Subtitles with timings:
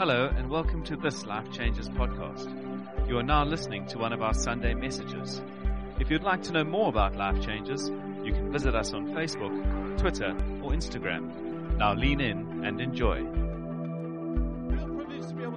[0.00, 2.48] Hello, and welcome to this Life Changes podcast.
[3.06, 5.42] You are now listening to one of our Sunday messages.
[5.98, 7.90] If you'd like to know more about Life Changes,
[8.24, 10.30] you can visit us on Facebook, Twitter,
[10.62, 11.76] or Instagram.
[11.76, 13.26] Now lean in and enjoy.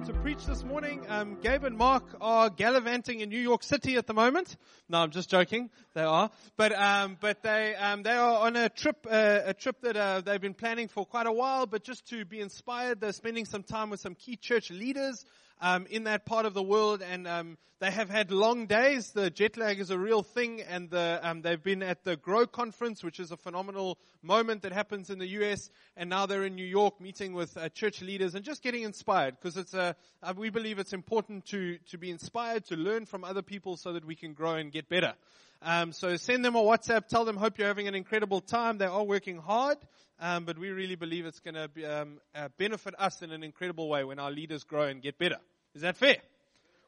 [0.06, 1.02] To preach this morning.
[1.08, 4.54] Um, Gabe and Mark are gallivanting in New York City at the moment.
[4.86, 5.70] No, I'm just joking.
[5.94, 9.80] They are, but um, but they um, they are on a trip uh, a trip
[9.80, 11.64] that uh, they've been planning for quite a while.
[11.64, 15.24] But just to be inspired, they're spending some time with some key church leaders
[15.64, 19.12] um, in that part of the world, and um, they have had long days.
[19.12, 22.46] The jet lag is a real thing, and the, um, they've been at the Grow
[22.46, 25.70] conference, which is a phenomenal moment that happens in the U.S.
[25.96, 29.36] And now they're in New York meeting with uh, church leaders and just getting inspired
[29.40, 33.24] because it's a, uh, we believe it's important to to be inspired, to learn from
[33.24, 35.14] other people, so that we can grow and get better.
[35.62, 37.08] Um, so send them a WhatsApp.
[37.08, 38.76] Tell them, hope you're having an incredible time.
[38.76, 39.78] They are working hard,
[40.20, 43.88] um, but we really believe it's going to um, uh, benefit us in an incredible
[43.88, 45.38] way when our leaders grow and get better.
[45.74, 46.18] Is that fair?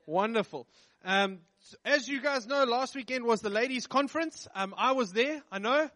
[0.06, 0.68] Wonderful.
[1.04, 1.38] Um,
[1.84, 4.46] as you guys know, last weekend was the ladies' conference.
[4.54, 5.42] Um, I was there.
[5.50, 5.90] I know,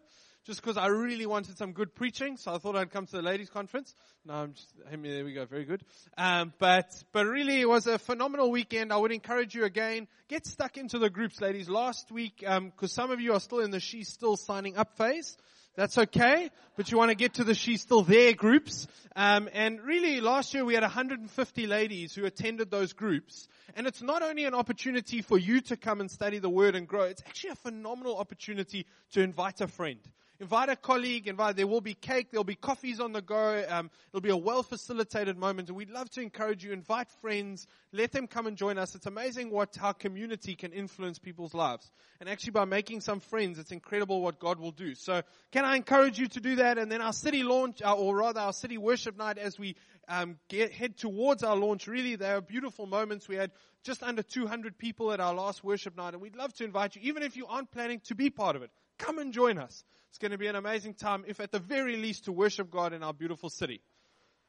[0.45, 3.21] just because I really wanted some good preaching, so I thought I'd come to the
[3.21, 3.95] ladies' conference.
[4.25, 4.67] No, I'm just.
[4.89, 5.45] There we go.
[5.45, 5.83] Very good.
[6.17, 8.91] Um, but but really, it was a phenomenal weekend.
[8.91, 10.09] I would encourage you again.
[10.27, 11.69] Get stuck into the groups, ladies.
[11.69, 14.97] Last week, because um, some of you are still in the she's still signing up
[14.97, 15.37] phase.
[15.75, 18.87] That's okay, but you want to get to the she's still there groups.
[19.15, 23.47] Um, and really, last year we had 150 ladies who attended those groups.
[23.75, 26.87] And it's not only an opportunity for you to come and study the Word and
[26.87, 27.03] grow.
[27.03, 29.99] It's actually a phenomenal opportunity to invite a friend.
[30.41, 33.91] Invite a colleague, invite, there will be cake, there'll be coffees on the go, um,
[34.09, 38.11] it'll be a well facilitated moment, and we'd love to encourage you, invite friends, let
[38.11, 38.95] them come and join us.
[38.95, 41.91] It's amazing what, how community can influence people's lives.
[42.19, 44.95] And actually by making some friends, it's incredible what God will do.
[44.95, 46.79] So, can I encourage you to do that?
[46.79, 49.75] And then our city launch, uh, or rather our city worship night as we
[50.07, 53.27] um, get, head towards our launch, really, they are beautiful moments.
[53.27, 53.51] We had
[53.83, 57.01] just under 200 people at our last worship night, and we'd love to invite you,
[57.03, 58.71] even if you aren't planning to be part of it.
[59.01, 59.83] Come and join us.
[60.09, 62.93] It's going to be an amazing time, if at the very least to worship God
[62.93, 63.81] in our beautiful city.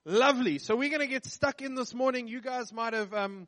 [0.05, 0.59] Lovely.
[0.59, 2.29] So we're going to get stuck in this morning.
[2.29, 3.47] You guys might have, um,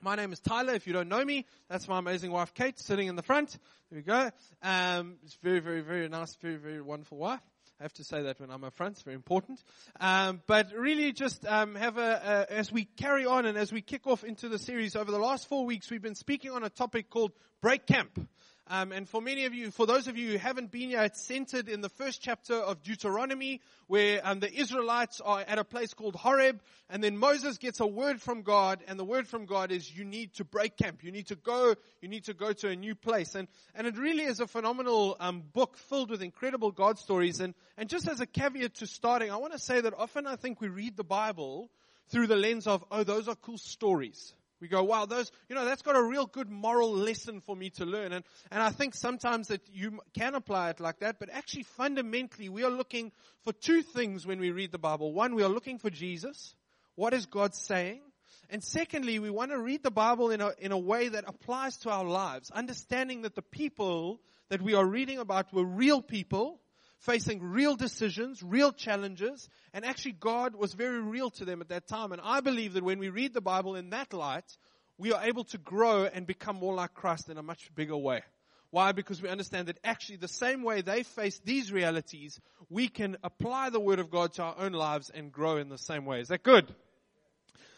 [0.00, 0.74] my name is Tyler.
[0.74, 3.56] If you don't know me, that's my amazing wife Kate sitting in the front.
[3.90, 4.30] There we go.
[4.64, 7.40] Um, it's very, very, very nice, very, very wonderful wife.
[7.78, 8.94] I have to say that when I'm up front.
[8.94, 9.62] It's very important.
[10.00, 13.80] Um, but really just um, have a, a, as we carry on and as we
[13.80, 16.70] kick off into the series over the last four weeks, we've been speaking on a
[16.70, 18.28] topic called break camp.
[18.68, 21.20] Um, and for many of you, for those of you who haven't been here, it's
[21.20, 25.94] centered in the first chapter of Deuteronomy, where um, the Israelites are at a place
[25.94, 29.72] called Horeb, and then Moses gets a word from God, and the word from God
[29.72, 31.02] is, "You need to break camp.
[31.02, 31.74] You need to go.
[32.00, 35.16] You need to go to a new place." And and it really is a phenomenal
[35.18, 37.40] um, book filled with incredible God stories.
[37.40, 40.36] And and just as a caveat to starting, I want to say that often I
[40.36, 41.68] think we read the Bible
[42.10, 45.64] through the lens of, "Oh, those are cool stories." We go, wow, those, you know,
[45.64, 48.12] that's got a real good moral lesson for me to learn.
[48.12, 52.48] And, and I think sometimes that you can apply it like that, but actually fundamentally
[52.48, 53.10] we are looking
[53.42, 55.12] for two things when we read the Bible.
[55.12, 56.54] One, we are looking for Jesus.
[56.94, 58.02] What is God saying?
[58.50, 61.78] And secondly, we want to read the Bible in a, in a way that applies
[61.78, 66.60] to our lives, understanding that the people that we are reading about were real people
[67.02, 71.86] facing real decisions, real challenges, and actually God was very real to them at that
[71.86, 72.12] time.
[72.12, 74.56] And I believe that when we read the Bible in that light,
[74.98, 78.22] we are able to grow and become more like Christ in a much bigger way.
[78.70, 78.92] Why?
[78.92, 83.70] Because we understand that actually the same way they face these realities, we can apply
[83.70, 86.20] the Word of God to our own lives and grow in the same way.
[86.20, 86.72] Is that good?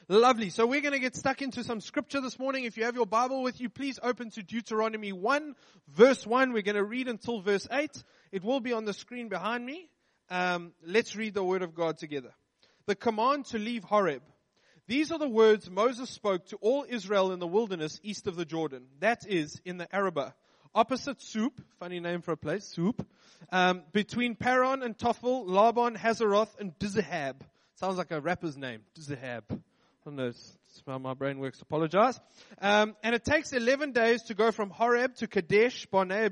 [0.09, 0.51] Lovely.
[0.51, 2.65] So we're going to get stuck into some scripture this morning.
[2.65, 5.55] If you have your Bible with you, please open to Deuteronomy 1,
[5.89, 6.53] verse 1.
[6.53, 7.91] We're going to read until verse 8.
[8.31, 9.89] It will be on the screen behind me.
[10.29, 12.35] Um, let's read the word of God together.
[12.85, 14.21] The command to leave Horeb.
[14.87, 18.45] These are the words Moses spoke to all Israel in the wilderness east of the
[18.45, 18.85] Jordan.
[19.01, 20.35] That is, in the Arabah.
[20.75, 21.49] Opposite Shur,
[21.79, 22.91] funny name for a place, Shur.
[23.51, 27.37] Um, between Paran and Tophel, Laban, Hazeroth, and Dizahab.
[27.77, 29.45] Sounds like a rapper's name, Dizahab.
[30.07, 31.63] I don't know, it's how my brain works.
[31.63, 32.21] Apologize.
[32.61, 36.29] Um, and it takes 11 days to go from Horeb to Kadesh Barnea,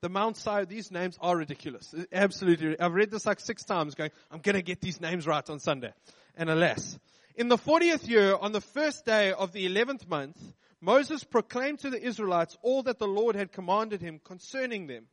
[0.00, 0.64] the Mount Sinai.
[0.64, 1.94] These names are ridiculous.
[2.10, 2.80] Absolutely.
[2.80, 5.58] I've read this like six times going, I'm going to get these names right on
[5.58, 5.92] Sunday.
[6.34, 6.98] And alas.
[7.36, 10.38] In the 40th year, on the first day of the 11th month,
[10.80, 15.08] Moses proclaimed to the Israelites all that the Lord had commanded him concerning them.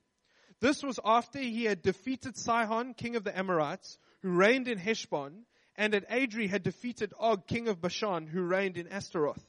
[0.62, 5.44] This was after he had defeated Sihon, king of the Amorites, who reigned in Heshbon,
[5.78, 9.46] and at Edrei had defeated Og, king of Bashan, who reigned in Ashtaroth.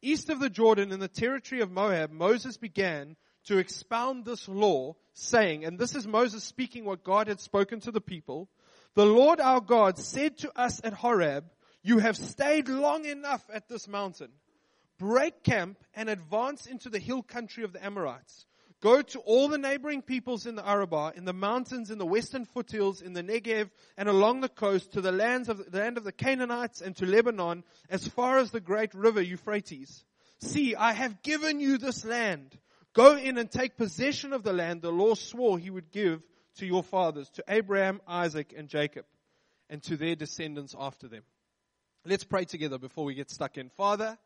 [0.00, 4.94] East of the Jordan in the territory of Moab, Moses began to expound this law,
[5.12, 8.48] saying, and this is Moses speaking what God had spoken to the people,
[8.94, 11.44] the Lord our God said to us at Horeb,
[11.82, 14.30] You have stayed long enough at this mountain.
[14.98, 18.46] Break camp and advance into the hill country of the Amorites.
[18.80, 22.44] Go to all the neighboring peoples in the Arabah, in the mountains, in the western
[22.44, 26.04] foothills, in the Negev, and along the coast, to the lands of the land of
[26.04, 30.04] the Canaanites and to Lebanon, as far as the great river Euphrates.
[30.38, 32.56] See, I have given you this land.
[32.92, 36.22] Go in and take possession of the land the Lord swore he would give
[36.58, 39.06] to your fathers, to Abraham, Isaac, and Jacob,
[39.68, 41.22] and to their descendants after them.
[42.04, 43.70] Let's pray together before we get stuck in.
[43.70, 44.18] Father,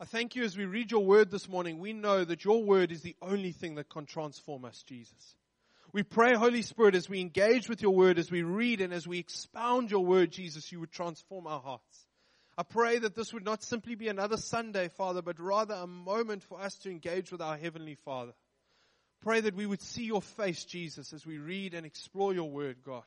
[0.00, 1.78] I thank you as we read your word this morning.
[1.78, 5.36] We know that your word is the only thing that can transform us, Jesus.
[5.92, 9.06] We pray, Holy Spirit, as we engage with your word, as we read and as
[9.06, 12.06] we expound your word, Jesus, you would transform our hearts.
[12.56, 16.44] I pray that this would not simply be another Sunday, Father, but rather a moment
[16.44, 18.32] for us to engage with our Heavenly Father.
[19.20, 22.78] Pray that we would see your face, Jesus, as we read and explore your word,
[22.86, 23.04] God.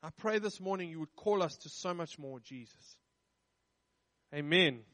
[0.00, 2.96] I pray this morning you would call us to so much more, Jesus.
[4.32, 4.84] Amen.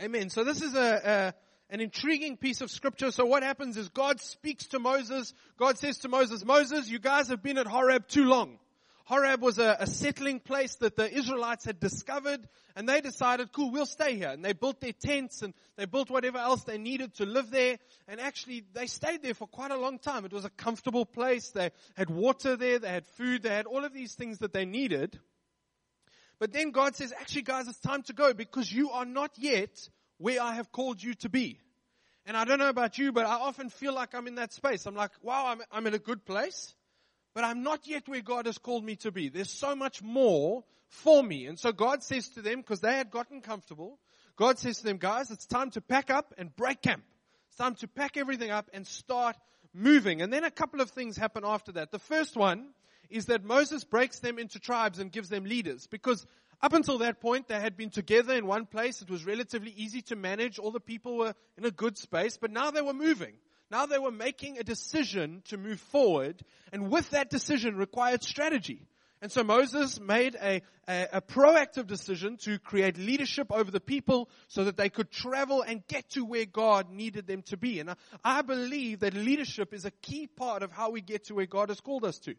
[0.00, 0.28] Amen.
[0.28, 1.34] So this is a,
[1.70, 3.10] a, an intriguing piece of scripture.
[3.10, 5.32] So what happens is God speaks to Moses.
[5.58, 8.58] God says to Moses, Moses, you guys have been at Horeb too long.
[9.06, 12.40] Horeb was a, a, settling place that the Israelites had discovered
[12.74, 14.30] and they decided, cool, we'll stay here.
[14.30, 17.78] And they built their tents and they built whatever else they needed to live there.
[18.08, 20.24] And actually they stayed there for quite a long time.
[20.24, 21.50] It was a comfortable place.
[21.50, 22.80] They had water there.
[22.80, 23.44] They had food.
[23.44, 25.20] They had all of these things that they needed.
[26.38, 29.88] But then God says, actually guys, it's time to go because you are not yet
[30.18, 31.58] where I have called you to be.
[32.26, 34.86] And I don't know about you, but I often feel like I'm in that space.
[34.86, 36.74] I'm like, wow, I'm, I'm in a good place,
[37.34, 39.28] but I'm not yet where God has called me to be.
[39.28, 41.46] There's so much more for me.
[41.46, 43.98] And so God says to them, because they had gotten comfortable,
[44.36, 47.04] God says to them, guys, it's time to pack up and break camp.
[47.48, 49.36] It's time to pack everything up and start
[49.72, 50.20] moving.
[50.20, 51.92] And then a couple of things happen after that.
[51.92, 52.70] The first one
[53.10, 56.26] is that Moses breaks them into tribes and gives them leaders because
[56.62, 59.02] up until that point, they had been together in one place.
[59.02, 60.58] It was relatively easy to manage.
[60.58, 63.34] All the people were in a good space, but now they were moving.
[63.70, 66.40] Now they were making a decision to move forward,
[66.72, 68.86] and with that decision required strategy.
[69.22, 74.28] And so Moses made a, a, a, proactive decision to create leadership over the people
[74.46, 77.80] so that they could travel and get to where God needed them to be.
[77.80, 81.34] And I, I believe that leadership is a key part of how we get to
[81.34, 82.34] where God has called us to.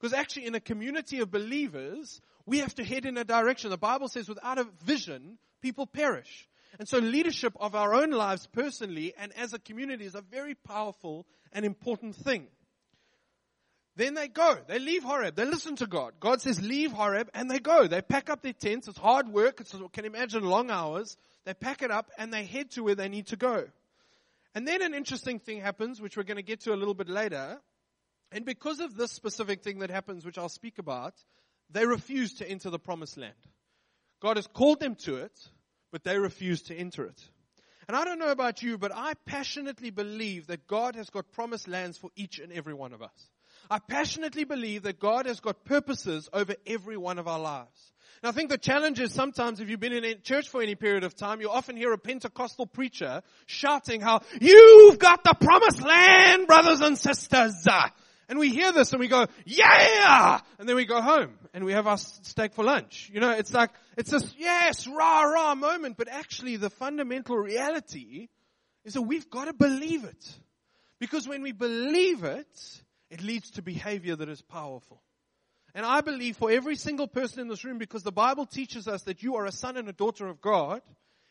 [0.00, 3.70] Because actually in a community of believers, we have to head in a direction.
[3.70, 6.48] The Bible says without a vision, people perish.
[6.78, 10.54] And so leadership of our own lives personally and as a community is a very
[10.54, 12.46] powerful and important thing.
[13.96, 14.56] Then they go.
[14.66, 15.34] They leave Horeb.
[15.34, 16.14] They listen to God.
[16.20, 17.86] God says, leave Horeb, and they go.
[17.86, 18.88] They pack up their tents.
[18.88, 19.60] It's hard work.
[19.60, 21.18] It's, can imagine long hours.
[21.44, 23.64] They pack it up and they head to where they need to go.
[24.54, 27.08] And then an interesting thing happens, which we're going to get to a little bit
[27.08, 27.58] later.
[28.32, 31.14] And because of this specific thing that happens, which I'll speak about,
[31.70, 33.34] they refuse to enter the promised land.
[34.20, 35.32] God has called them to it,
[35.90, 37.20] but they refuse to enter it.
[37.88, 41.66] And I don't know about you, but I passionately believe that God has got promised
[41.66, 43.30] lands for each and every one of us.
[43.68, 47.92] I passionately believe that God has got purposes over every one of our lives.
[48.22, 51.04] And I think the challenge is sometimes if you've been in church for any period
[51.04, 56.46] of time, you often hear a Pentecostal preacher shouting how, you've got the promised land,
[56.46, 57.66] brothers and sisters.
[58.30, 60.38] And we hear this and we go, yeah!
[60.60, 63.10] And then we go home and we have our steak for lunch.
[63.12, 68.28] You know, it's like, it's this, yes, rah, rah moment, but actually the fundamental reality
[68.84, 70.38] is that we've got to believe it.
[71.00, 75.02] Because when we believe it, it leads to behavior that is powerful.
[75.74, 79.02] And I believe for every single person in this room, because the Bible teaches us
[79.02, 80.82] that you are a son and a daughter of God,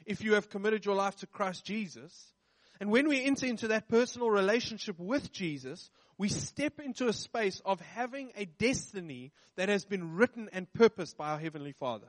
[0.06, 2.34] if you have committed your life to Christ Jesus.
[2.82, 5.90] And when we enter into that personal relationship with Jesus,
[6.20, 11.18] we step into a space of having a destiny that has been written and purposed
[11.18, 12.08] by our Heavenly Father.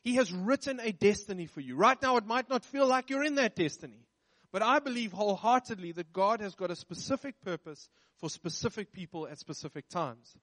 [0.00, 1.76] He has written a destiny for you.
[1.76, 4.06] Right now, it might not feel like you're in that destiny.
[4.52, 7.90] But I believe wholeheartedly that God has got a specific purpose
[8.20, 10.34] for specific people at specific times.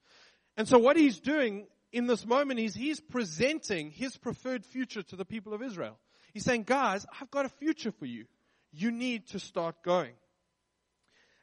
[0.55, 5.15] And so what he's doing in this moment is he's presenting his preferred future to
[5.15, 5.97] the people of Israel.
[6.31, 8.25] He's saying, guys, I've got a future for you.
[8.71, 10.13] You need to start going.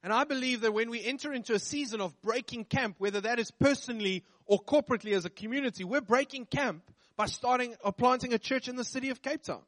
[0.03, 3.39] And I believe that when we enter into a season of breaking camp, whether that
[3.39, 6.83] is personally or corporately as a community, we're breaking camp
[7.17, 9.63] by starting or planting a church in the city of Cape Town.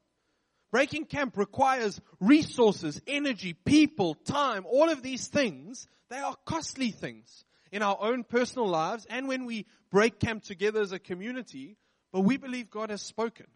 [0.71, 5.87] Breaking camp requires resources, energy, people, time, all of these things.
[6.09, 10.81] They are costly things in our own personal lives and when we break camp together
[10.81, 11.77] as a community,
[12.11, 13.47] but we believe God has spoken.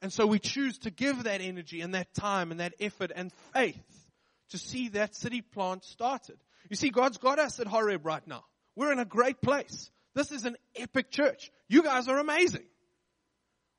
[0.00, 3.32] And so we choose to give that energy and that time and that effort and
[3.54, 3.91] faith
[4.52, 6.38] to see that city plant started.
[6.70, 8.44] You see, God's got us at Horeb right now.
[8.76, 9.90] We're in a great place.
[10.14, 11.50] This is an epic church.
[11.68, 12.64] You guys are amazing.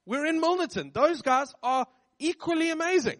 [0.06, 0.94] We're in Milnerton.
[0.94, 1.88] Those guys are
[2.20, 3.20] equally amazing.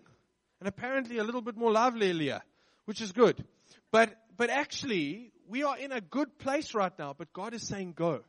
[0.60, 2.43] And apparently a little bit more lively, Leah,
[2.86, 3.43] which is good.
[3.91, 7.93] But, but actually, we are in a good place right now, but God is saying
[7.95, 8.22] go.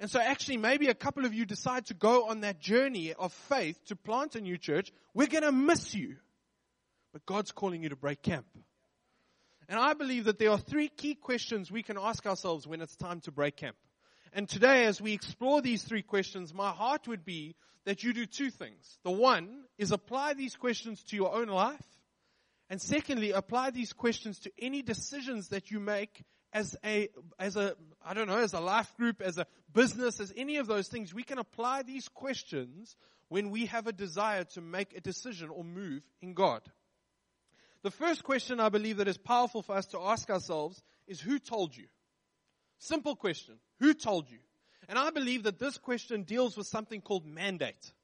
[0.00, 3.32] And so actually maybe a couple of you decide to go on that journey of
[3.32, 4.92] faith to plant a new church.
[5.12, 6.16] We're going to miss you.
[7.12, 8.46] But God's calling you to break camp.
[9.68, 12.96] And I believe that there are three key questions we can ask ourselves when it's
[12.96, 13.76] time to break camp.
[14.32, 18.26] And today, as we explore these three questions, my heart would be that you do
[18.26, 18.98] two things.
[19.04, 21.84] The one is apply these questions to your own life.
[22.70, 26.22] And secondly, apply these questions to any decisions that you make
[26.52, 27.74] as a, as a,
[28.04, 31.14] I don't know, as a life group, as a business, as any of those things.
[31.14, 32.96] We can apply these questions
[33.28, 36.62] when we have a desire to make a decision or move in God.
[37.88, 41.38] The first question I believe that is powerful for us to ask ourselves is who
[41.38, 41.86] told you?
[42.76, 43.54] Simple question.
[43.80, 44.40] Who told you?
[44.90, 47.94] And I believe that this question deals with something called mandate.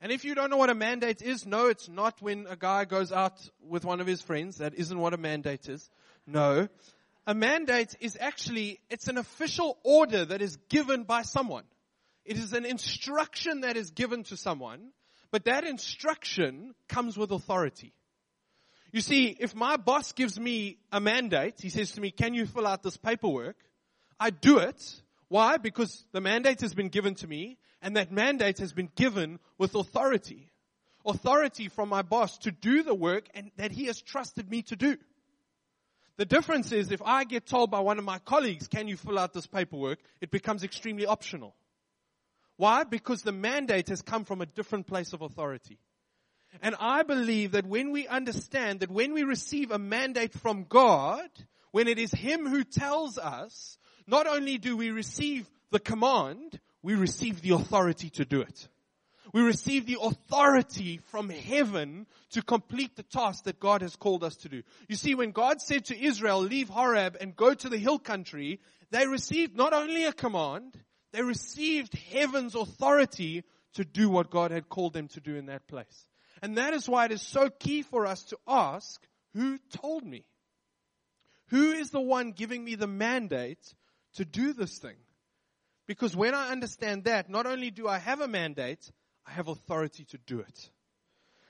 [0.00, 2.86] And if you don't know what a mandate is, no, it's not when a guy
[2.86, 4.56] goes out with one of his friends.
[4.56, 5.90] That isn't what a mandate is.
[6.26, 6.66] No.
[7.26, 11.64] A mandate is actually, it's an official order that is given by someone.
[12.24, 14.88] It is an instruction that is given to someone,
[15.30, 17.92] but that instruction comes with authority.
[18.90, 22.46] You see, if my boss gives me a mandate, he says to me, can you
[22.46, 23.56] fill out this paperwork?
[24.18, 25.02] I do it.
[25.28, 25.58] Why?
[25.58, 29.74] Because the mandate has been given to me and that mandate has been given with
[29.74, 30.50] authority.
[31.04, 34.76] Authority from my boss to do the work and that he has trusted me to
[34.76, 34.96] do.
[36.16, 39.18] The difference is if I get told by one of my colleagues, can you fill
[39.18, 40.00] out this paperwork?
[40.20, 41.54] It becomes extremely optional.
[42.56, 42.82] Why?
[42.84, 45.78] Because the mandate has come from a different place of authority.
[46.62, 51.28] And I believe that when we understand that when we receive a mandate from God,
[51.70, 56.94] when it is Him who tells us, not only do we receive the command, we
[56.94, 58.68] receive the authority to do it.
[59.32, 64.36] We receive the authority from heaven to complete the task that God has called us
[64.36, 64.62] to do.
[64.88, 68.60] You see, when God said to Israel, leave Horeb and go to the hill country,
[68.90, 70.74] they received not only a command,
[71.12, 75.66] they received heaven's authority to do what God had called them to do in that
[75.66, 76.07] place.
[76.42, 79.00] And that is why it is so key for us to ask,
[79.34, 80.24] who told me?
[81.48, 83.74] Who is the one giving me the mandate
[84.14, 84.96] to do this thing?
[85.86, 88.90] Because when I understand that, not only do I have a mandate,
[89.26, 90.70] I have authority to do it.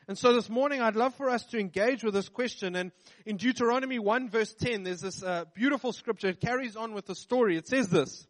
[0.06, 2.76] And so this morning, I'd love for us to engage with this question.
[2.76, 2.92] And
[3.26, 6.28] in Deuteronomy 1 verse 10, there's this uh, beautiful scripture.
[6.28, 7.56] It carries on with the story.
[7.56, 8.26] It says this.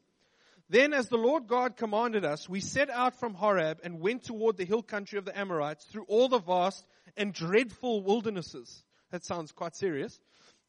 [0.70, 4.56] Then as the Lord God commanded us, we set out from Horeb and went toward
[4.56, 6.84] the hill country of the Amorites through all the vast
[7.16, 8.82] and dreadful wildernesses.
[9.10, 10.18] That sounds quite serious.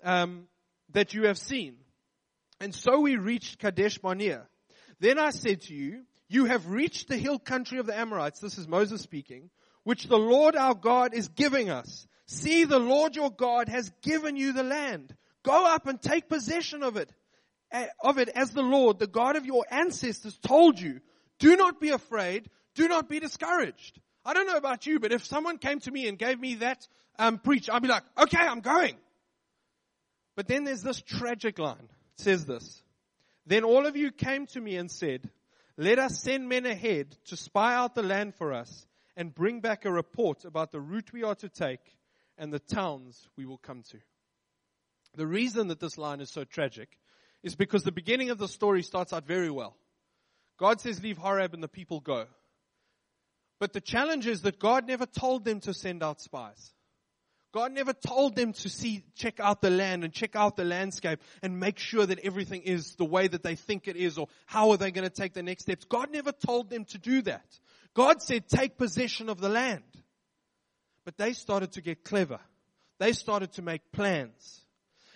[0.04, 0.48] Um,
[0.94, 1.76] that you have seen.
[2.62, 4.48] And so we reached Kadesh Barnea.
[5.00, 8.40] Then I said to you, you have reached the hill country of the Amorites.
[8.40, 9.50] This is Moses speaking,
[9.84, 12.08] which the Lord our God is giving us.
[12.28, 15.16] See, the Lord your God has given you the land.
[15.44, 17.12] Go up and take possession of it
[18.02, 21.02] of it as the Lord, the God of your ancestors told you.
[21.40, 22.50] Do not be afraid.
[22.76, 24.00] Do not be discouraged.
[24.26, 26.88] I don't know about you, but if someone came to me and gave me that
[27.18, 28.96] um, preach, I'd be like, okay, I'm going.
[30.36, 31.90] But then there's this tragic line.
[32.18, 32.84] It says this.
[33.46, 35.30] Then all of you came to me and said,
[35.78, 38.86] let us send men ahead to spy out the land for us
[39.16, 41.80] and bring back a report about the route we are to take
[42.38, 43.98] and the towns we will come to.
[45.16, 47.00] The reason that this line is so tragic
[47.44, 49.76] is because the beginning of the story starts out very well.
[50.58, 52.26] God says, leave Horeb and the people go.
[53.60, 56.74] But the challenge is that God never told them to send out spies.
[57.52, 61.20] God never told them to see, check out the land and check out the landscape
[61.42, 64.70] and make sure that everything is the way that they think it is or how
[64.70, 65.86] are they going to take the next steps.
[65.86, 67.46] God never told them to do that.
[67.96, 69.84] God said, take possession of the land.
[71.06, 72.40] But they started to get clever.
[73.00, 74.62] They started to make plans.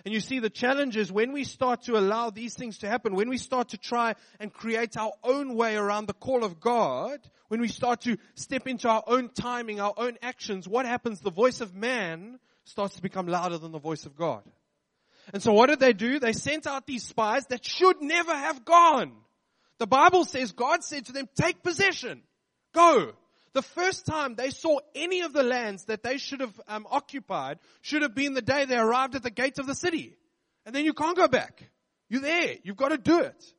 [0.05, 3.15] And you see, the challenge is when we start to allow these things to happen,
[3.15, 7.19] when we start to try and create our own way around the call of God,
[7.47, 11.21] when we start to step into our own timing, our own actions, what happens?
[11.21, 14.43] The voice of man starts to become louder than the voice of God.
[15.33, 16.19] And so what did they do?
[16.19, 19.13] They sent out these spies that should never have gone.
[19.77, 22.23] The Bible says God said to them, take possession.
[22.73, 23.13] Go.
[23.53, 27.59] The first time they saw any of the lands that they should have um, occupied
[27.81, 30.17] should have been the day they arrived at the gates of the city.
[30.65, 31.69] And then you can't go back.
[32.09, 32.55] You're there.
[32.63, 33.53] You've got to do it.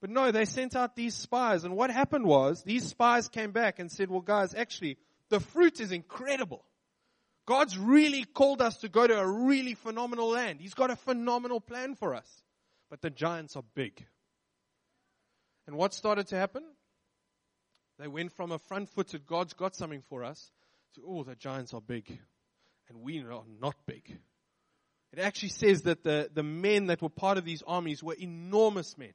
[0.00, 1.64] But no, they sent out these spies.
[1.64, 4.96] And what happened was these spies came back and said, well guys, actually,
[5.28, 6.64] the fruit is incredible.
[7.46, 10.60] God's really called us to go to a really phenomenal land.
[10.60, 12.28] He's got a phenomenal plan for us.
[12.90, 14.04] But the giants are big.
[15.66, 16.62] And what started to happen?
[18.02, 20.50] They went from a front footed, God's got something for us,
[20.96, 22.18] to, oh, the giants are big.
[22.88, 24.18] And we are not big.
[25.12, 28.98] It actually says that the, the men that were part of these armies were enormous
[28.98, 29.14] men.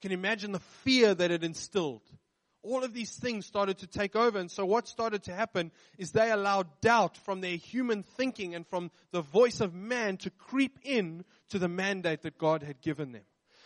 [0.00, 2.00] Can You imagine the fear that it instilled.
[2.62, 4.38] All of these things started to take over.
[4.38, 8.66] And so what started to happen is they allowed doubt from their human thinking and
[8.68, 13.12] from the voice of man to creep in to the mandate that God had given
[13.12, 13.24] them.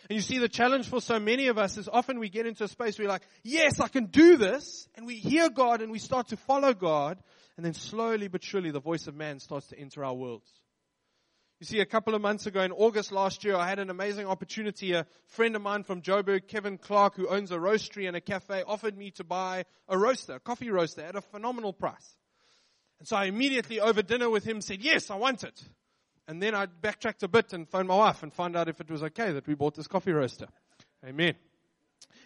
[0.09, 2.63] And you see, the challenge for so many of us is often we get into
[2.63, 4.87] a space where we're like, yes, I can do this.
[4.95, 7.17] And we hear God and we start to follow God.
[7.57, 10.49] And then slowly but surely the voice of man starts to enter our worlds.
[11.59, 14.27] You see, a couple of months ago in August last year, I had an amazing
[14.27, 14.91] opportunity.
[14.91, 18.61] A friend of mine from Joburg, Kevin Clark, who owns a roastery and a cafe,
[18.67, 22.15] offered me to buy a roaster, a coffee roaster at a phenomenal price.
[22.99, 25.59] And so I immediately over dinner with him said, yes, I want it.
[26.27, 28.89] And then I backtracked a bit and phoned my wife and found out if it
[28.89, 30.47] was okay that we bought this coffee roaster.
[31.05, 31.35] Amen.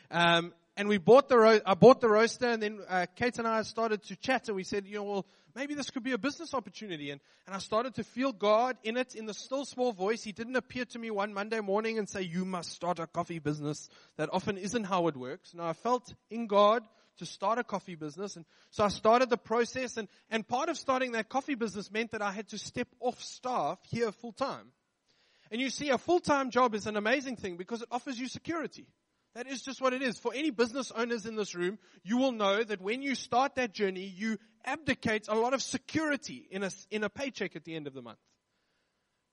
[0.09, 3.47] Um, and we bought the ro- I bought the roaster, and then uh, Kate and
[3.47, 6.17] I started to chat, and we said, you know, well, maybe this could be a
[6.17, 7.11] business opportunity.
[7.11, 10.23] And and I started to feel God in it, in the still small voice.
[10.23, 13.39] He didn't appear to me one Monday morning and say, you must start a coffee
[13.39, 13.89] business.
[14.17, 15.53] That often isn't how it works.
[15.53, 16.83] Now I felt in God
[17.19, 18.35] to start a coffee business.
[18.35, 22.11] And so I started the process and, and part of starting that coffee business meant
[22.11, 24.71] that I had to step off staff here full time.
[25.51, 28.87] And you see, a full-time job is an amazing thing because it offers you security.
[29.35, 30.17] That is just what it is.
[30.17, 33.73] For any business owners in this room, you will know that when you start that
[33.73, 37.87] journey, you abdicate a lot of security in a, in a paycheck at the end
[37.87, 38.19] of the month.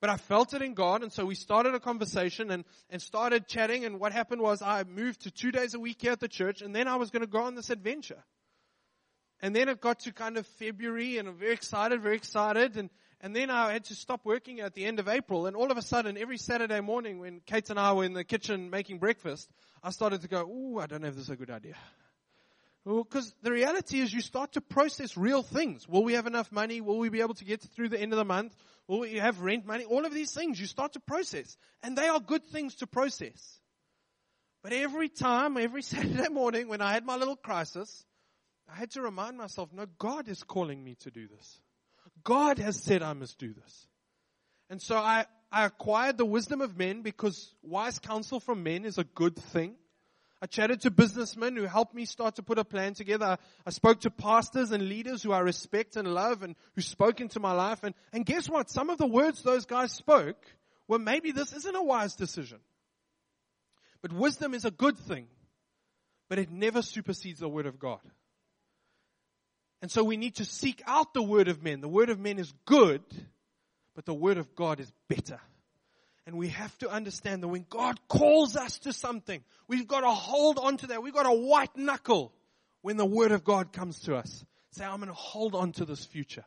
[0.00, 3.48] But I felt it in God, and so we started a conversation and, and started
[3.48, 3.84] chatting.
[3.84, 6.60] And what happened was I moved to two days a week here at the church,
[6.60, 8.22] and then I was going to go on this adventure.
[9.40, 12.76] And then it got to kind of February, and I'm very excited, very excited.
[12.76, 15.46] And, and then I had to stop working at the end of April.
[15.46, 18.24] And all of a sudden, every Saturday morning when Kate and I were in the
[18.24, 19.50] kitchen making breakfast,
[19.82, 21.76] I started to go, ooh, I don't know if this is a good idea.
[22.84, 25.88] Because the reality is you start to process real things.
[25.88, 26.80] Will we have enough money?
[26.80, 28.54] Will we be able to get through the end of the month?
[28.88, 29.84] Will we have rent money?
[29.84, 31.56] All of these things you start to process.
[31.82, 33.60] And they are good things to process.
[34.62, 38.04] But every time, every Saturday morning when I had my little crisis,
[38.68, 41.60] I had to remind myself, no, God is calling me to do this.
[42.24, 43.86] God has said I must do this.
[44.68, 48.98] And so I, I acquired the wisdom of men because wise counsel from men is
[48.98, 49.76] a good thing.
[50.42, 53.38] I chatted to businessmen who helped me start to put a plan together.
[53.64, 57.40] I spoke to pastors and leaders who I respect and love and who spoke into
[57.40, 57.82] my life.
[57.84, 58.70] And, and guess what?
[58.70, 60.36] Some of the words those guys spoke
[60.88, 62.58] were maybe this isn't a wise decision.
[64.02, 65.26] But wisdom is a good thing,
[66.28, 68.00] but it never supersedes the word of God.
[69.80, 71.80] And so we need to seek out the word of men.
[71.80, 73.02] The word of men is good,
[73.94, 75.40] but the word of God is better.
[76.26, 80.10] And we have to understand that when God calls us to something, we've got to
[80.10, 81.02] hold on to that.
[81.02, 82.32] We've got to white knuckle
[82.82, 84.44] when the word of God comes to us.
[84.72, 86.44] Say, I'm going to hold on to this future.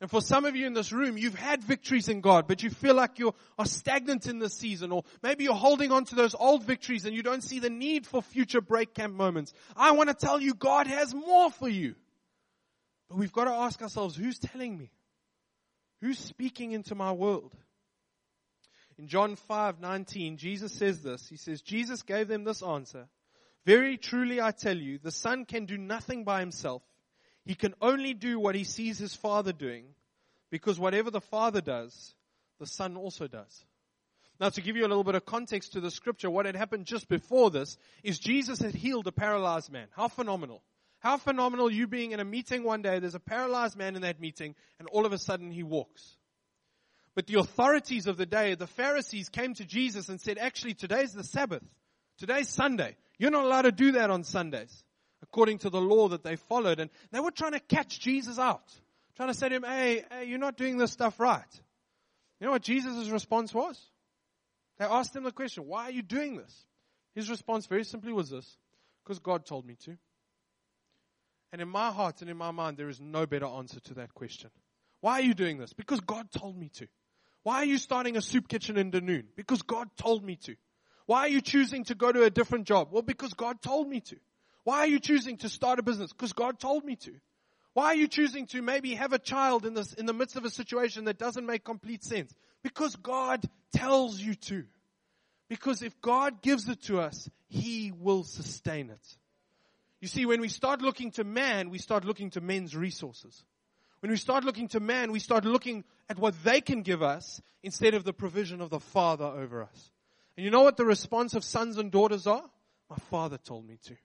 [0.00, 2.70] And for some of you in this room, you've had victories in God, but you
[2.70, 6.36] feel like you are stagnant in this season, or maybe you're holding on to those
[6.38, 9.52] old victories and you don't see the need for future break camp moments.
[9.76, 11.96] I want to tell you, God has more for you.
[13.08, 14.92] But we've got to ask ourselves, who's telling me?
[16.00, 17.52] Who's speaking into my world?
[18.98, 21.28] In John 5:19, Jesus says this.
[21.28, 23.08] He says, Jesus gave them this answer.
[23.64, 26.82] Very truly I tell you, the son can do nothing by himself.
[27.44, 29.94] He can only do what he sees his father doing,
[30.50, 32.14] because whatever the father does,
[32.58, 33.64] the son also does.
[34.40, 36.86] Now to give you a little bit of context to the scripture, what had happened
[36.86, 39.88] just before this is Jesus had healed a paralyzed man.
[39.92, 40.62] How phenomenal.
[41.00, 44.20] How phenomenal you being in a meeting one day, there's a paralyzed man in that
[44.20, 46.17] meeting, and all of a sudden he walks.
[47.18, 51.12] But the authorities of the day, the Pharisees came to Jesus and said, actually today's
[51.12, 51.64] the Sabbath.
[52.16, 52.94] Today's Sunday.
[53.18, 54.84] You're not allowed to do that on Sundays.
[55.24, 56.78] According to the law that they followed.
[56.78, 58.72] And they were trying to catch Jesus out.
[59.16, 61.42] Trying to say to him, hey, hey you're not doing this stuff right.
[62.38, 63.84] You know what Jesus' response was?
[64.78, 66.66] They asked him the question, why are you doing this?
[67.16, 68.58] His response very simply was this,
[69.02, 69.98] because God told me to.
[71.52, 74.14] And in my heart and in my mind, there is no better answer to that
[74.14, 74.50] question.
[75.00, 75.72] Why are you doing this?
[75.72, 76.86] Because God told me to.
[77.42, 79.24] Why are you starting a soup kitchen in Dunoon?
[79.36, 80.56] Because God told me to.
[81.06, 82.88] Why are you choosing to go to a different job?
[82.90, 84.16] Well, because God told me to.
[84.64, 86.12] Why are you choosing to start a business?
[86.12, 87.14] Because God told me to.
[87.72, 90.44] Why are you choosing to maybe have a child in this, in the midst of
[90.44, 92.34] a situation that doesn't make complete sense?
[92.62, 94.64] Because God tells you to.
[95.48, 99.16] Because if God gives it to us, He will sustain it.
[100.00, 103.42] You see, when we start looking to man, we start looking to men's resources.
[104.00, 107.40] When we start looking to man, we start looking at what they can give us
[107.62, 109.90] instead of the provision of the Father over us.
[110.36, 112.44] And you know what the response of sons and daughters are?
[112.88, 113.96] My Father told me to.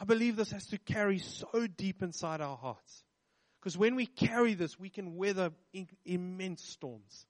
[0.00, 3.04] I believe this has to carry so deep inside our hearts.
[3.60, 5.50] Because when we carry this, we can weather
[6.04, 7.26] immense storms.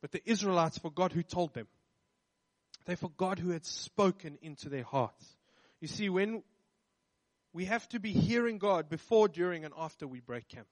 [0.00, 1.68] But the Israelites forgot who told them.
[2.84, 5.24] They forgot who had spoken into their hearts.
[5.80, 6.42] You see, when
[7.54, 10.66] we have to be hearing God before, during, and after we break camp.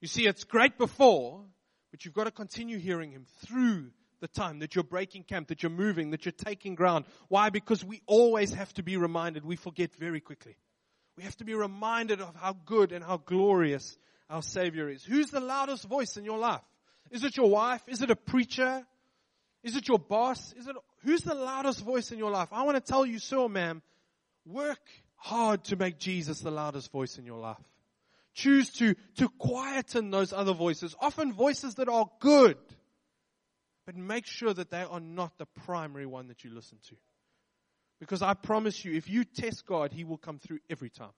[0.00, 1.44] You see, it's great before,
[1.92, 5.62] but you've got to continue hearing Him through the time that you're breaking camp, that
[5.62, 7.04] you're moving, that you're taking ground.
[7.28, 7.48] Why?
[7.48, 9.44] Because we always have to be reminded.
[9.44, 10.56] We forget very quickly.
[11.16, 13.96] We have to be reminded of how good and how glorious
[14.28, 15.04] our Savior is.
[15.04, 16.60] Who's the loudest voice in your life?
[17.10, 17.82] Is it your wife?
[17.86, 18.84] Is it a preacher?
[19.62, 20.52] Is it your boss?
[20.54, 22.48] Is it, who's the loudest voice in your life?
[22.52, 23.82] I want to tell you, so, ma'am,
[24.44, 24.80] work
[25.20, 27.62] hard to make Jesus the loudest voice in your life.
[28.34, 32.56] Choose to, to quieten those other voices, often voices that are good,
[33.86, 36.96] but make sure that they are not the primary one that you listen to.
[37.98, 41.12] Because I promise you, if you test God, He will come through every time.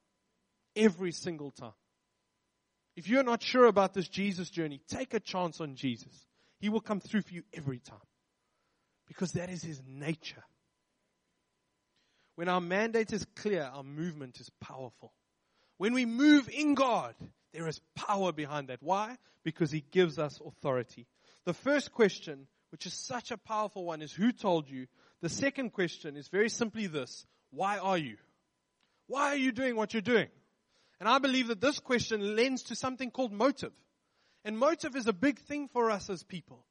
[0.74, 1.74] Every single time.
[2.96, 6.26] If you're not sure about this Jesus journey, take a chance on Jesus.
[6.58, 8.00] He will come through for you every time.
[9.06, 10.42] Because that is His nature.
[12.34, 15.12] When our mandate is clear, our movement is powerful.
[15.78, 17.14] When we move in God,
[17.52, 18.82] there is power behind that.
[18.82, 19.16] Why?
[19.44, 21.06] Because He gives us authority.
[21.44, 24.86] The first question, which is such a powerful one, is who told you?
[25.20, 27.26] The second question is very simply this.
[27.50, 28.16] Why are you?
[29.08, 30.28] Why are you doing what you're doing?
[31.00, 33.72] And I believe that this question lends to something called motive.
[34.44, 36.64] And motive is a big thing for us as people.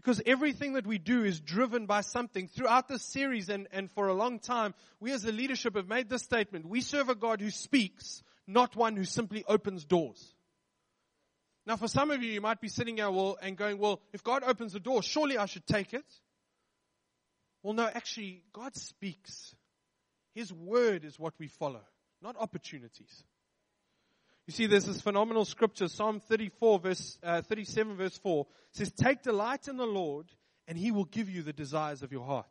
[0.00, 2.48] Because everything that we do is driven by something.
[2.48, 6.08] Throughout this series and, and for a long time, we as the leadership have made
[6.08, 6.66] this statement.
[6.66, 10.34] We serve a God who speaks, not one who simply opens doors.
[11.66, 14.24] Now for some of you, you might be sitting here well, and going, well, if
[14.24, 16.06] God opens the door, surely I should take it.
[17.62, 19.54] Well, no, actually, God speaks.
[20.34, 21.82] His word is what we follow,
[22.22, 23.22] not opportunities.
[24.50, 29.22] You see, there's this phenomenal scripture, Psalm 34 verse, uh, 37 verse 4 says, take
[29.22, 30.26] delight in the Lord
[30.66, 32.50] and he will give you the desires of your heart.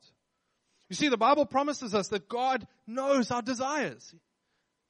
[0.88, 4.16] You see, the Bible promises us that God knows our desires.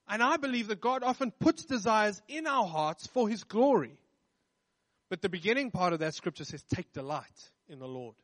[0.07, 3.97] And I believe that God often puts desires in our hearts for his glory.
[5.09, 8.17] But the beginning part of that scripture says, take delight in the Lord.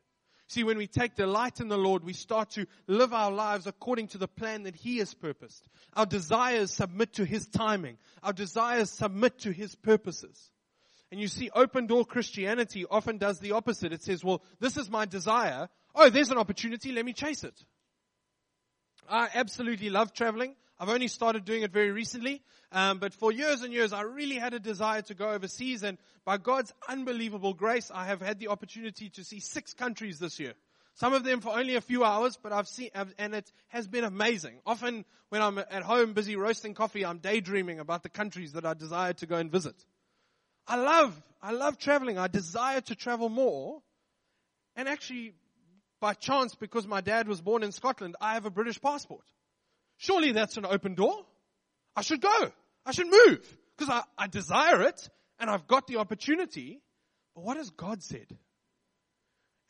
[0.48, 4.08] See, when we take delight in the Lord, we start to live our lives according
[4.08, 5.68] to the plan that He has purposed.
[5.94, 7.98] Our desires submit to His timing.
[8.22, 10.50] Our desires submit to His purposes.
[11.10, 13.92] And you see, open door Christianity often does the opposite.
[13.92, 15.68] It says, well, this is my desire.
[15.94, 16.92] Oh, there's an opportunity.
[16.92, 17.54] Let me chase it.
[19.08, 20.54] I absolutely love traveling.
[20.78, 22.42] I've only started doing it very recently.
[22.70, 25.82] Um, but for years and years, I really had a desire to go overseas.
[25.82, 30.38] And by God's unbelievable grace, I have had the opportunity to see six countries this
[30.38, 30.54] year.
[30.94, 34.04] Some of them for only a few hours, but I've seen, and it has been
[34.04, 34.60] amazing.
[34.64, 38.72] Often when I'm at home busy roasting coffee, I'm daydreaming about the countries that I
[38.72, 39.74] desire to go and visit.
[40.66, 42.18] I love, I love traveling.
[42.18, 43.82] I desire to travel more.
[44.74, 45.34] And actually,
[46.00, 49.24] by chance, because my dad was born in Scotland, I have a British passport.
[49.96, 51.14] Surely that's an open door.
[51.94, 52.52] I should go.
[52.84, 56.82] I should move because I, I desire it and I've got the opportunity.
[57.34, 58.26] But what has God said?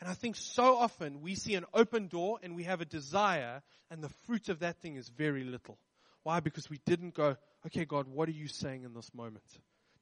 [0.00, 3.62] And I think so often we see an open door and we have a desire
[3.90, 5.78] and the fruit of that thing is very little.
[6.22, 6.40] Why?
[6.40, 7.36] Because we didn't go,
[7.66, 9.44] okay, God, what are you saying in this moment?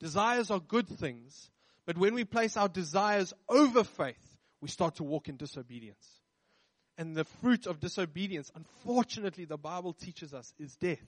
[0.01, 1.51] Desires are good things,
[1.87, 6.07] but when we place our desires over faith, we start to walk in disobedience.
[6.97, 11.03] And the fruit of disobedience, unfortunately, the Bible teaches us, is death.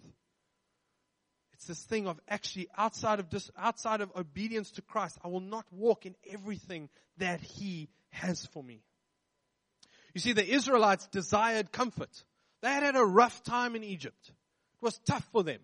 [1.52, 5.40] It's this thing of actually outside of dis, outside of obedience to Christ, I will
[5.40, 8.82] not walk in everything that He has for me.
[10.12, 12.10] You see, the Israelites desired comfort.
[12.62, 14.28] They had had a rough time in Egypt.
[14.28, 15.60] It was tough for them.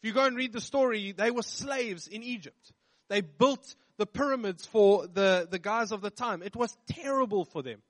[0.00, 2.72] If you go and read the story, they were slaves in Egypt.
[3.08, 6.42] They built the pyramids for the, the guys of the time.
[6.42, 7.82] It was terrible for them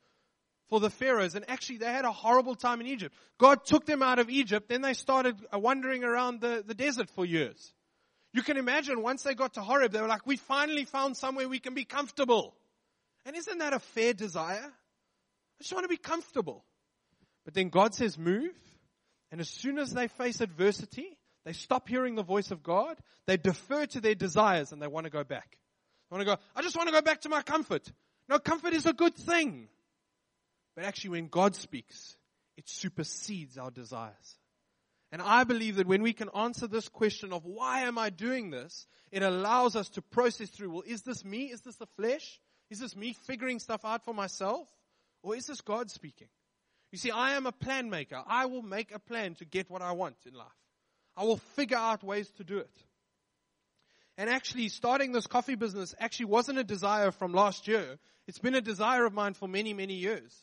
[0.69, 1.35] for the Pharaohs.
[1.35, 3.15] And actually, they had a horrible time in Egypt.
[3.39, 4.69] God took them out of Egypt.
[4.69, 7.73] Then they started uh, wandering around the, the desert for years.
[8.33, 11.49] You can imagine once they got to Horeb, they were like, we finally found somewhere
[11.49, 12.55] we can be comfortable.
[13.25, 14.65] And isn't that a fair desire?
[14.65, 16.65] I just want to be comfortable.
[17.45, 18.53] But then God says, move.
[19.33, 22.99] And as soon as they face adversity, they stop hearing the voice of God.
[23.27, 25.59] They defer to their desires and they want to go back.
[26.11, 27.91] They want to go, I just want to go back to my comfort.
[28.29, 29.69] No, comfort is a good thing.
[30.77, 32.17] But actually, when God speaks,
[32.57, 34.39] it supersedes our desires.
[35.11, 38.51] And I believe that when we can answer this question of why am I doing
[38.51, 41.45] this, it allows us to process through, well, is this me?
[41.45, 42.41] Is this the flesh?
[42.71, 44.69] Is this me figuring stuff out for myself?
[45.23, 46.29] Or is this God speaking?
[46.93, 48.23] You see, I am a plan maker.
[48.27, 50.47] I will make a plan to get what I want in life.
[51.17, 52.83] I will figure out ways to do it.
[54.19, 57.99] And actually, starting this coffee business actually wasn't a desire from last year.
[58.27, 60.35] It's been a desire of mine for many, many years.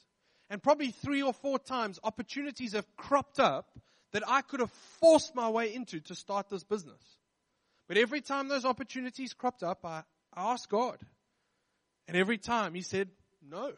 [0.50, 3.70] And probably three or four times, opportunities have cropped up
[4.12, 7.02] that I could have forced my way into to start this business.
[7.88, 10.04] But every time those opportunities cropped up, I,
[10.36, 10.98] asked God.
[12.08, 13.10] And every time He said,
[13.48, 13.74] no.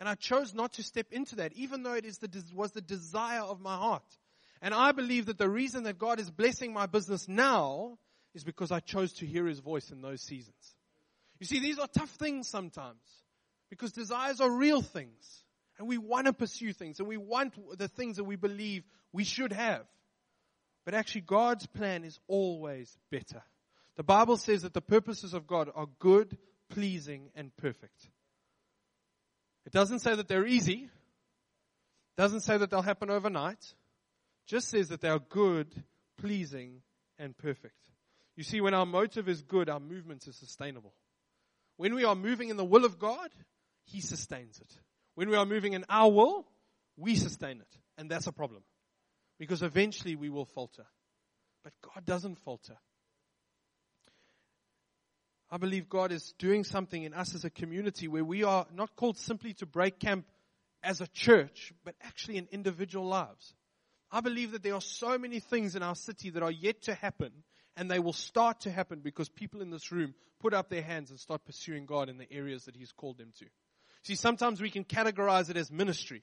[0.00, 2.80] And I chose not to step into that, even though it is the, was the
[2.80, 4.02] desire of my heart.
[4.60, 7.98] And I believe that the reason that God is blessing my business now
[8.34, 10.74] is because I chose to hear His voice in those seasons.
[11.38, 13.02] You see, these are tough things sometimes
[13.70, 15.43] because desires are real things.
[15.78, 19.24] And we want to pursue things and we want the things that we believe we
[19.24, 19.84] should have.
[20.84, 23.42] But actually, God's plan is always better.
[23.96, 26.36] The Bible says that the purposes of God are good,
[26.68, 28.10] pleasing, and perfect.
[29.66, 30.84] It doesn't say that they're easy.
[30.84, 33.58] It doesn't say that they'll happen overnight.
[33.62, 35.72] It just says that they are good,
[36.18, 36.82] pleasing,
[37.18, 37.78] and perfect.
[38.36, 40.92] You see, when our motive is good, our movement is sustainable.
[41.76, 43.30] When we are moving in the will of God,
[43.84, 44.72] He sustains it.
[45.14, 46.46] When we are moving in our will,
[46.96, 47.78] we sustain it.
[47.98, 48.62] And that's a problem.
[49.38, 50.86] Because eventually we will falter.
[51.62, 52.76] But God doesn't falter.
[55.50, 58.96] I believe God is doing something in us as a community where we are not
[58.96, 60.26] called simply to break camp
[60.82, 63.54] as a church, but actually in individual lives.
[64.10, 66.94] I believe that there are so many things in our city that are yet to
[66.94, 67.30] happen,
[67.76, 71.10] and they will start to happen because people in this room put up their hands
[71.10, 73.46] and start pursuing God in the areas that He's called them to.
[74.04, 76.22] See, sometimes we can categorize it as ministry.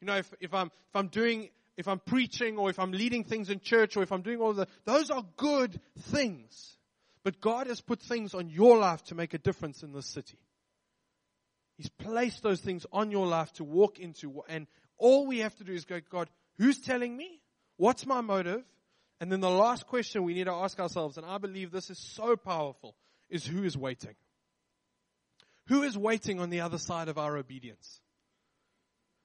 [0.00, 3.24] You know, if, if I'm, if I'm doing, if I'm preaching or if I'm leading
[3.24, 6.76] things in church or if I'm doing all that, those are good things.
[7.22, 10.38] But God has put things on your life to make a difference in this city.
[11.76, 14.42] He's placed those things on your life to walk into.
[14.48, 14.66] And
[14.98, 17.40] all we have to do is go, God, who's telling me?
[17.76, 18.64] What's my motive?
[19.20, 21.98] And then the last question we need to ask ourselves, and I believe this is
[21.98, 22.96] so powerful,
[23.28, 24.14] is who is waiting?
[25.68, 28.00] Who is waiting on the other side of our obedience?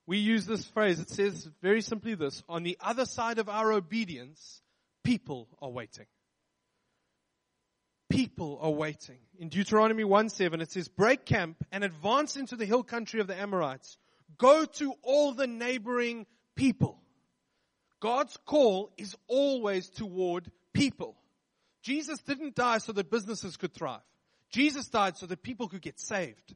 [0.07, 0.99] We use this phrase.
[0.99, 2.43] It says very simply this.
[2.47, 4.61] On the other side of our obedience,
[5.03, 6.05] people are waiting.
[8.09, 9.17] People are waiting.
[9.39, 13.27] In Deuteronomy 1 7, it says, break camp and advance into the hill country of
[13.27, 13.97] the Amorites.
[14.37, 17.01] Go to all the neighboring people.
[17.99, 21.15] God's call is always toward people.
[21.81, 24.01] Jesus didn't die so that businesses could thrive.
[24.51, 26.55] Jesus died so that people could get saved.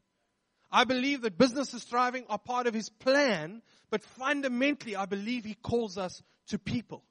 [0.72, 5.56] I believe that businesses thriving are part of his plan, but fundamentally, I believe he
[5.56, 7.04] calls us to people.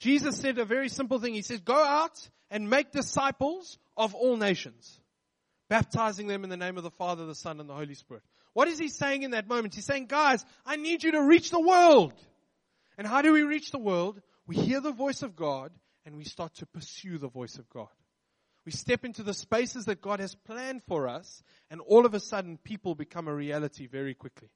[0.00, 1.34] Jesus said a very simple thing.
[1.34, 5.00] He says, go out and make disciples of all nations,
[5.68, 8.24] baptizing them in the name of the Father, the Son, and the Holy Spirit.
[8.52, 9.74] What is he saying in that moment?
[9.74, 12.12] He's saying, guys, I need you to reach the world.
[12.98, 14.20] And how do we reach the world?
[14.46, 15.70] We hear the voice of God
[16.04, 17.88] and we start to pursue the voice of God.
[18.64, 22.20] We step into the spaces that God has planned for us, and all of a
[22.20, 24.48] sudden, people become a reality very quickly.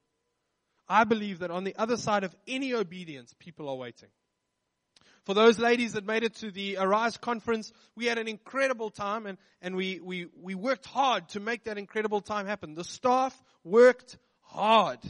[0.89, 4.09] I believe that on the other side of any obedience, people are waiting.
[5.25, 9.27] For those ladies that made it to the Arise conference, we had an incredible time
[9.27, 12.77] and, and we, we, we worked hard to make that incredible time happen.
[12.77, 15.01] The staff worked hard.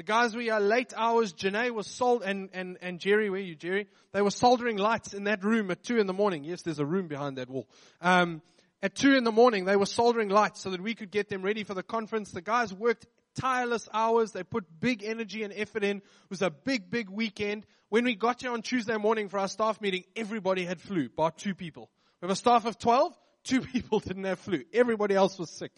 [0.00, 3.54] The guys we are late hours, Janae was sold, and, and, and Jerry, where you,
[3.54, 3.86] Jerry?
[4.12, 6.42] They were soldering lights in that room at two in the morning.
[6.42, 7.68] Yes, there's a room behind that wall.
[8.00, 8.40] Um,
[8.82, 11.42] at two in the morning, they were soldering lights so that we could get them
[11.42, 12.30] ready for the conference.
[12.30, 13.08] The guys worked
[13.38, 14.32] tireless hours.
[14.32, 15.98] They put big energy and effort in.
[15.98, 17.66] It was a big, big weekend.
[17.90, 21.30] When we got here on Tuesday morning for our staff meeting, everybody had flu, bar
[21.30, 21.90] two people.
[22.22, 24.62] We have a staff of 12, two people didn't have flu.
[24.72, 25.72] Everybody else was sick.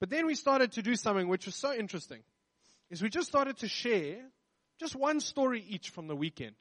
[0.00, 2.24] But then we started to do something which was so interesting
[2.90, 4.16] is we just started to share
[4.78, 6.54] just one story each from the weekend.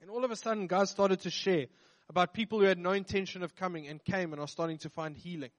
[0.00, 1.66] And all of a sudden, guys started to share
[2.08, 5.16] about people who had no intention of coming and came and are starting to find
[5.16, 5.50] healing.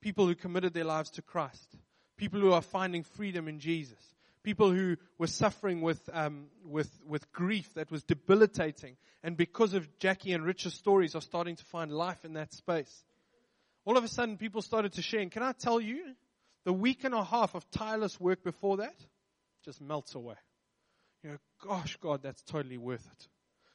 [0.00, 1.76] People who committed their lives to Christ.
[2.16, 3.98] People who are finding freedom in Jesus.
[4.42, 8.96] People who were suffering with, um, with, with grief that was debilitating.
[9.22, 13.04] And because of Jackie and Richard's stories are starting to find life in that space.
[13.84, 15.20] All of a sudden, people started to share.
[15.20, 16.14] And can I tell you,
[16.64, 18.94] the week and a half of tireless work before that
[19.64, 20.36] just melts away.
[21.22, 23.28] You know, gosh, God, that's totally worth it.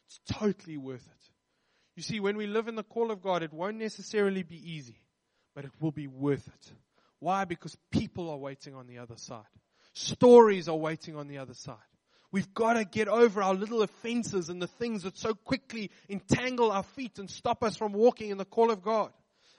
[0.08, 1.30] It's totally worth it.
[1.96, 5.02] You see, when we live in the call of God, it won't necessarily be easy,
[5.56, 6.72] but it will be worth it.
[7.20, 7.46] Why?
[7.46, 9.44] Because people are waiting on the other side.
[9.94, 11.78] Stories are waiting on the other side.
[12.32, 16.72] We've got to get over our little offenses and the things that so quickly entangle
[16.72, 19.12] our feet and stop us from walking in the call of God.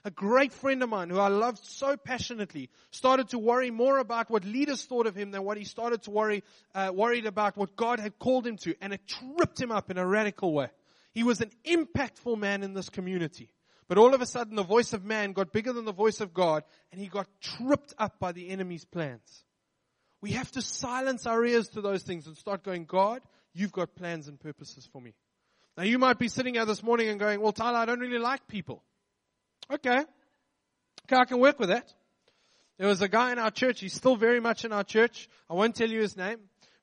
[0.05, 4.29] A great friend of mine who I loved so passionately started to worry more about
[4.29, 7.75] what leaders thought of him than what he started to worry, uh, worried about what
[7.75, 8.75] God had called him to.
[8.81, 10.69] And it tripped him up in a radical way.
[11.11, 13.51] He was an impactful man in this community.
[13.89, 16.33] But all of a sudden the voice of man got bigger than the voice of
[16.33, 19.43] God and he got tripped up by the enemy's plans.
[20.21, 23.21] We have to silence our ears to those things and start going, God,
[23.53, 25.13] you've got plans and purposes for me.
[25.75, 28.19] Now you might be sitting here this morning and going, well, Tyler, I don't really
[28.19, 28.83] like people.
[29.71, 29.99] Okay.
[31.05, 31.93] Okay, I can work with that.
[32.77, 33.81] There was a guy in our church.
[33.81, 35.27] He's still very much in our church.
[35.49, 36.39] I won't tell you his name,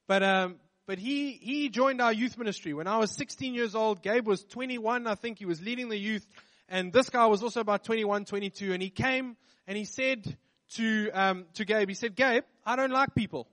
[0.07, 4.03] but um, but he he joined our youth ministry when I was 16 years old.
[4.03, 5.38] Gabe was 21, I think.
[5.38, 6.27] He was leading the youth,
[6.68, 8.72] and this guy was also about 21, 22.
[8.72, 10.37] And he came and he said
[10.75, 13.49] to um, to Gabe, he said, Gabe, I don't like people.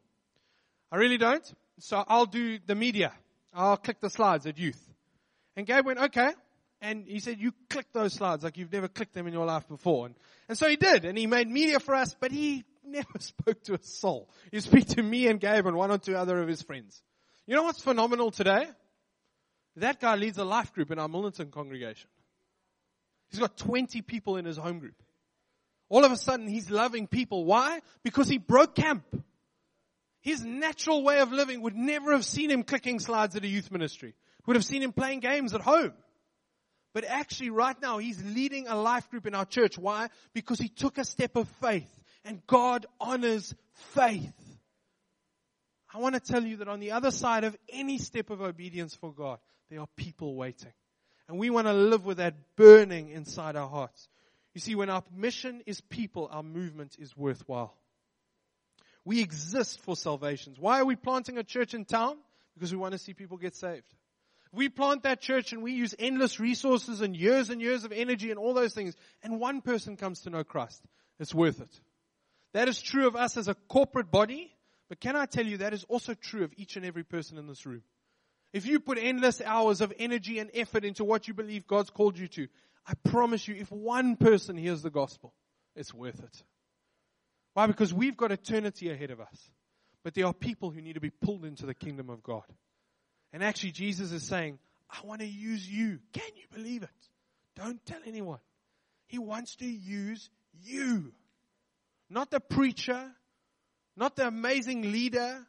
[0.91, 1.53] I really don't.
[1.79, 3.13] So I'll do the media.
[3.53, 4.81] I'll click the slides at youth.
[5.55, 6.31] And Gabe went, okay.
[6.83, 9.65] And he said, you click those slides like you've never clicked them in your life
[9.69, 10.07] before.
[10.07, 10.15] And,
[10.49, 11.05] and so he did.
[11.05, 14.29] And he made media for us, but he never spoke to a soul.
[14.51, 17.01] He spoke to me and Gabe and one or two other of his friends.
[17.47, 18.67] You know what's phenomenal today?
[19.77, 22.09] That guy leads a life group in our Milnerton congregation.
[23.31, 25.01] He's got 20 people in his home group.
[25.87, 27.45] All of a sudden he's loving people.
[27.45, 27.79] Why?
[28.03, 29.05] Because he broke camp.
[30.19, 33.71] His natural way of living would never have seen him clicking slides at a youth
[33.71, 34.15] ministry.
[34.47, 35.93] Would have seen him playing games at home.
[36.93, 39.77] But actually right now he's leading a life group in our church.
[39.77, 40.09] Why?
[40.33, 41.89] Because he took a step of faith
[42.23, 43.53] and God honors
[43.93, 44.33] faith.
[45.93, 48.95] I want to tell you that on the other side of any step of obedience
[48.95, 50.73] for God, there are people waiting.
[51.27, 54.07] And we want to live with that burning inside our hearts.
[54.53, 57.75] You see, when our mission is people, our movement is worthwhile.
[59.05, 60.59] We exist for salvations.
[60.59, 62.17] Why are we planting a church in town?
[62.53, 63.85] Because we want to see people get saved.
[64.53, 68.29] We plant that church and we use endless resources and years and years of energy
[68.29, 70.83] and all those things, and one person comes to know Christ.
[71.19, 71.81] It's worth it.
[72.53, 74.55] That is true of us as a corporate body,
[74.89, 77.47] but can I tell you that is also true of each and every person in
[77.47, 77.81] this room?
[78.53, 82.19] If you put endless hours of energy and effort into what you believe God's called
[82.19, 82.47] you to,
[82.85, 85.33] I promise you, if one person hears the gospel,
[85.75, 86.43] it's worth it.
[87.55, 87.65] Why?
[87.65, 89.49] Because we've got eternity ahead of us.
[90.03, 92.43] But there are people who need to be pulled into the kingdom of God.
[93.33, 95.99] And actually, Jesus is saying, I want to use you.
[96.13, 96.89] Can you believe it?
[97.55, 98.39] Don't tell anyone.
[99.07, 100.29] He wants to use
[100.63, 101.11] you.
[102.09, 103.11] Not the preacher,
[103.97, 105.39] not the amazing leader,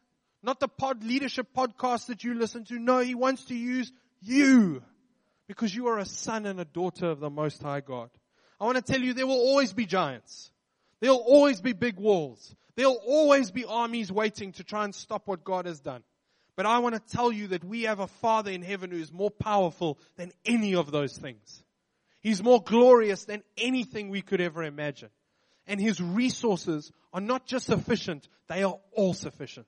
[0.42, 2.78] not the pod leadership podcast that you listen to.
[2.78, 4.82] No, he wants to use you
[5.46, 8.10] because you are a son and a daughter of the Most High God.
[8.60, 10.50] I want to tell you there will always be giants.
[11.00, 12.54] There'll always be big walls.
[12.76, 16.02] There'll always be armies waiting to try and stop what God has done.
[16.56, 19.12] But I want to tell you that we have a Father in heaven who is
[19.12, 21.62] more powerful than any of those things.
[22.20, 25.10] He's more glorious than anything we could ever imagine.
[25.66, 29.66] And His resources are not just sufficient, they are all sufficient.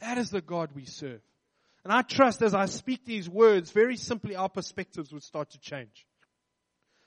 [0.00, 1.20] That is the God we serve.
[1.84, 5.58] And I trust as I speak these words, very simply our perspectives would start to
[5.58, 6.06] change.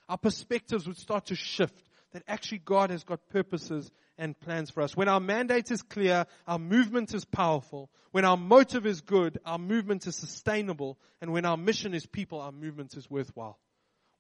[0.08, 4.82] Our perspectives would start to shift that actually God has got purposes and plans for
[4.82, 4.96] us.
[4.96, 7.90] When our mandate is clear, our movement is powerful.
[8.12, 10.98] When our motive is good, our movement is sustainable.
[11.22, 13.60] And when our mission is people, our movement is worthwhile.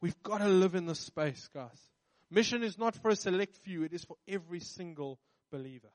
[0.01, 1.79] We've got to live in this space, guys.
[2.29, 5.19] Mission is not for a select few, it is for every single
[5.51, 5.89] believer.